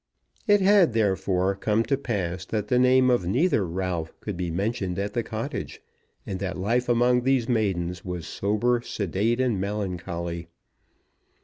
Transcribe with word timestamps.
It 0.47 0.61
had, 0.61 0.93
therefore, 0.93 1.53
come 1.53 1.83
to 1.83 1.95
pass 1.95 2.43
that 2.45 2.69
the 2.69 2.79
name 2.79 3.11
of 3.11 3.27
neither 3.27 3.67
Ralph 3.67 4.19
could 4.19 4.35
be 4.35 4.49
mentioned 4.49 4.97
at 4.97 5.13
the 5.13 5.21
cottage, 5.21 5.79
and 6.25 6.39
that 6.39 6.57
life 6.57 6.89
among 6.89 7.21
these 7.21 7.47
maidens 7.47 8.03
was 8.03 8.25
sober, 8.25 8.81
sedate, 8.81 9.39
and 9.39 9.61
melancholy. 9.61 10.47